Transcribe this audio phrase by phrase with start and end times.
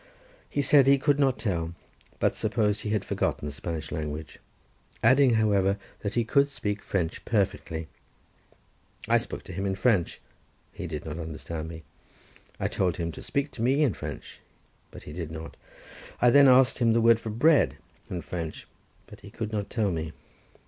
[0.49, 1.75] He said he could not tell,
[2.19, 4.39] but supposed that he had forgotten the Spanish language,
[5.03, 7.87] adding, however, that he could speak French perfectly.
[9.07, 11.83] I spoke to him in French—he did not understand me:
[12.59, 14.39] I told him to speak to me in French,
[14.89, 15.55] but he did not.
[16.19, 17.75] I then asked him the word for bread
[18.09, 18.65] in French,
[19.05, 20.13] but he could not tell me.